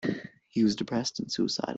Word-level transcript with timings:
He 0.47 0.63
was 0.63 0.75
depressed 0.75 1.19
and 1.19 1.31
suicidal. 1.31 1.69